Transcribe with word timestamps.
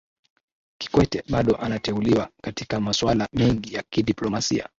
Kikwete 0.77 1.23
bado 1.29 1.55
anateuliwa 1.55 2.29
katika 2.41 2.79
masuala 2.79 3.27
mengi 3.33 3.73
ya 3.73 3.83
kidiplomasia 3.89 4.69